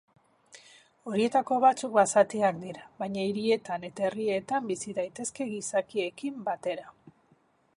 [1.09, 6.91] Horietako batzuk basatiak dira, baina hirietan eta herrietan bizi daitezke gizakiekin batera.